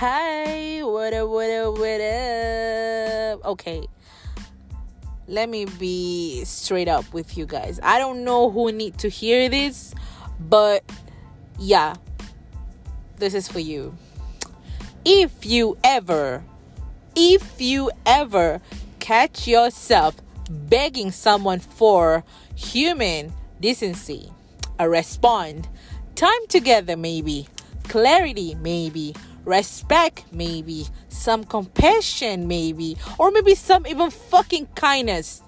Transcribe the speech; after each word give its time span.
Hi, 0.00 0.80
what 0.84 1.12
up, 1.12 1.28
what 1.28 1.50
up, 1.50 1.76
what 1.76 2.00
up? 2.00 3.44
Okay, 3.44 3.84
let 5.26 5.48
me 5.48 5.64
be 5.64 6.44
straight 6.44 6.86
up 6.86 7.12
with 7.12 7.36
you 7.36 7.46
guys. 7.46 7.80
I 7.82 7.98
don't 7.98 8.22
know 8.22 8.48
who 8.48 8.70
need 8.70 8.96
to 8.98 9.08
hear 9.08 9.48
this, 9.48 9.96
but 10.38 10.84
yeah, 11.58 11.96
this 13.16 13.34
is 13.34 13.48
for 13.48 13.58
you. 13.58 13.92
If 15.04 15.44
you 15.44 15.76
ever, 15.82 16.44
if 17.16 17.60
you 17.60 17.90
ever 18.06 18.60
catch 19.00 19.48
yourself 19.48 20.14
begging 20.48 21.10
someone 21.10 21.58
for 21.58 22.22
human 22.54 23.32
decency, 23.58 24.30
a 24.78 24.88
respond, 24.88 25.68
time 26.14 26.46
together 26.46 26.96
maybe, 26.96 27.48
clarity 27.88 28.54
maybe, 28.54 29.12
respect 29.48 30.24
maybe, 30.30 30.86
some 31.08 31.42
compassion 31.42 32.46
maybe, 32.46 32.96
or 33.18 33.30
maybe 33.30 33.54
some 33.54 33.86
even 33.86 34.10
fucking 34.10 34.66
kindness. 34.76 35.42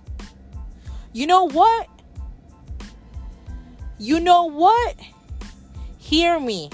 You 1.13 1.27
know 1.27 1.45
what? 1.45 1.89
You 3.99 4.19
know 4.19 4.45
what? 4.49 4.97
Hear 5.99 6.41
me. 6.41 6.71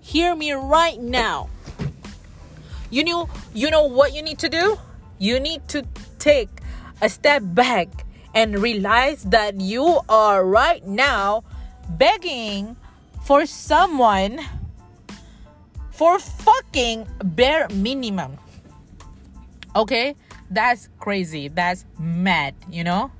Hear 0.00 0.34
me 0.34 0.52
right 0.52 0.98
now. 0.98 1.50
You 2.90 3.04
know 3.04 3.28
you 3.54 3.70
know 3.70 3.84
what 3.84 4.14
you 4.14 4.22
need 4.22 4.38
to 4.40 4.48
do? 4.48 4.78
You 5.18 5.38
need 5.38 5.68
to 5.68 5.84
take 6.18 6.48
a 7.00 7.08
step 7.08 7.42
back 7.44 7.88
and 8.34 8.58
realize 8.58 9.24
that 9.24 9.60
you 9.60 10.00
are 10.08 10.44
right 10.44 10.84
now 10.86 11.44
begging 11.88 12.76
for 13.24 13.44
someone 13.44 14.40
for 15.92 16.18
fucking 16.18 17.06
bare 17.22 17.68
minimum. 17.68 18.38
Okay? 19.76 20.16
That's 20.50 20.88
crazy. 20.98 21.48
That's 21.48 21.84
mad, 21.98 22.54
you 22.68 22.84
know? 22.84 23.10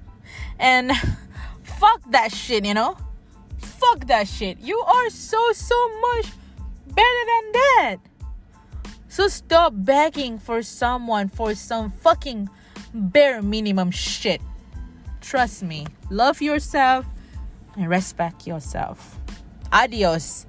And 0.58 0.92
fuck 1.62 2.00
that 2.10 2.32
shit, 2.32 2.64
you 2.64 2.74
know? 2.74 2.96
Fuck 3.58 4.06
that 4.06 4.26
shit. 4.26 4.58
You 4.58 4.78
are 4.78 5.10
so, 5.10 5.52
so 5.52 6.00
much 6.00 6.26
better 6.86 7.22
than 7.26 7.52
that. 7.52 7.96
So 9.08 9.28
stop 9.28 9.74
begging 9.76 10.38
for 10.38 10.62
someone 10.62 11.28
for 11.28 11.54
some 11.54 11.90
fucking 11.90 12.48
bare 12.94 13.42
minimum 13.42 13.90
shit. 13.90 14.40
Trust 15.20 15.62
me. 15.62 15.86
Love 16.10 16.40
yourself 16.40 17.06
and 17.76 17.88
respect 17.88 18.46
yourself. 18.46 19.18
Adios. 19.72 20.46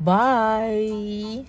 Bye. 0.00 1.44